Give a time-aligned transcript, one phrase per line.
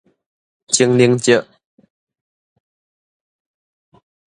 [0.73, 1.45] 鐘奶石